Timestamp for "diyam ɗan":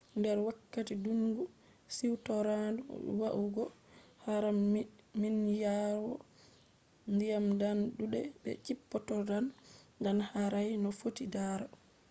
7.17-7.79